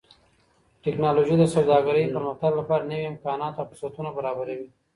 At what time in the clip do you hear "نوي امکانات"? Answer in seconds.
2.91-3.53